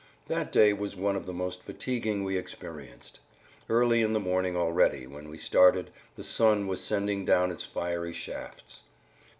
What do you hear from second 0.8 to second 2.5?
one of the most fatiguing we